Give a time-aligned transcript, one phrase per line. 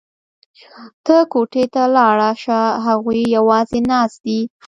[1.05, 4.39] ته کوټې ته لاړه شه هغوی یوازې ناست دي